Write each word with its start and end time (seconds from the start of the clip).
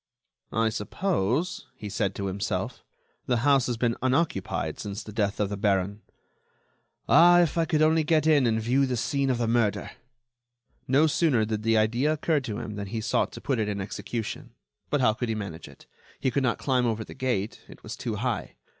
"I 0.55 0.69
suppose," 0.69 1.67
he 1.75 1.87
said 1.87 2.15
to 2.15 2.25
himself, 2.25 2.83
"the 3.27 3.37
house 3.45 3.67
has 3.67 3.77
been 3.77 3.95
unoccupied 4.01 4.79
since 4.79 5.03
the 5.03 5.11
death 5.11 5.39
of 5.39 5.49
the 5.49 5.57
baron.... 5.57 6.01
Ah! 7.07 7.41
if 7.41 7.55
I 7.55 7.65
could 7.65 7.83
only 7.83 8.03
get 8.03 8.25
in 8.25 8.47
and 8.47 8.59
view 8.59 8.87
the 8.87 8.97
scene 8.97 9.29
of 9.29 9.37
the 9.37 9.47
murder!" 9.47 9.91
No 10.87 11.05
sooner 11.05 11.45
did 11.45 11.61
the 11.61 11.77
idea 11.77 12.11
occur 12.13 12.39
to 12.39 12.57
him 12.57 12.77
than 12.77 12.87
he 12.87 12.99
sought 12.99 13.31
to 13.33 13.41
put 13.41 13.59
it 13.59 13.69
in 13.69 13.79
execution. 13.79 14.55
But 14.89 15.01
how 15.01 15.13
could 15.13 15.29
he 15.29 15.35
manage 15.35 15.67
it? 15.67 15.85
He 16.19 16.31
could 16.31 16.41
not 16.41 16.57
climb 16.57 16.87
over 16.87 17.03
the 17.03 17.13
gate; 17.13 17.61
it 17.67 17.83
was 17.83 17.95
too 17.95 18.15
high. 18.15 18.55